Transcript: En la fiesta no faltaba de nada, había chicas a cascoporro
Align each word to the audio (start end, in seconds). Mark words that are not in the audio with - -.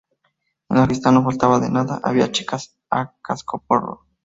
En 0.69 0.77
la 0.79 0.87
fiesta 0.87 1.11
no 1.11 1.23
faltaba 1.23 1.59
de 1.59 1.69
nada, 1.69 1.99
había 2.03 2.31
chicas 2.31 2.75
a 2.89 3.13
cascoporro 3.21 4.03